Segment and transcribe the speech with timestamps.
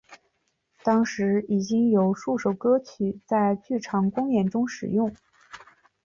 [0.83, 5.15] 当时已经有数首歌曲在剧场公演中使用。